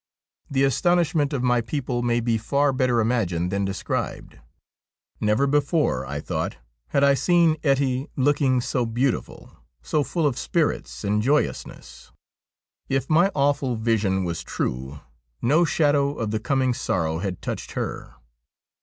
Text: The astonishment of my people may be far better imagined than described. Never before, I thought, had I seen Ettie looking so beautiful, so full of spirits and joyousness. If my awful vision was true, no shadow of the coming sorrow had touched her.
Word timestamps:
The 0.49 0.63
astonishment 0.63 1.31
of 1.31 1.43
my 1.43 1.61
people 1.61 2.01
may 2.01 2.21
be 2.21 2.39
far 2.39 2.73
better 2.73 2.99
imagined 3.01 3.51
than 3.51 3.63
described. 3.65 4.39
Never 5.19 5.45
before, 5.45 6.07
I 6.07 6.19
thought, 6.19 6.57
had 6.87 7.03
I 7.03 7.13
seen 7.13 7.57
Ettie 7.63 8.07
looking 8.15 8.61
so 8.61 8.87
beautiful, 8.87 9.51
so 9.83 10.01
full 10.03 10.25
of 10.25 10.39
spirits 10.39 11.03
and 11.03 11.21
joyousness. 11.21 12.11
If 12.89 13.11
my 13.11 13.29
awful 13.35 13.75
vision 13.75 14.23
was 14.23 14.41
true, 14.41 15.01
no 15.39 15.65
shadow 15.65 16.17
of 16.17 16.31
the 16.31 16.39
coming 16.39 16.73
sorrow 16.73 17.19
had 17.19 17.39
touched 17.39 17.73
her. 17.73 18.15